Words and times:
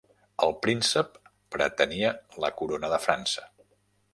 El 0.45 0.53
príncep 0.63 1.19
pretenia 1.55 2.11
la 2.45 2.51
corona 2.63 2.91
de 2.95 3.01
França. 3.07 3.47